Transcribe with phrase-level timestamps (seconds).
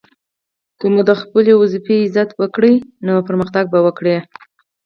[0.79, 2.73] که مو د خپلي دندې عزت وکړئ!
[3.05, 4.17] نو پرمختګ به وکړئ!